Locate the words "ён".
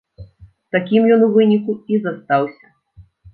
1.15-1.25